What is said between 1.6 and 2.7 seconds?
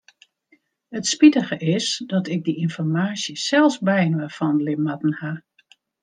is dat ik dy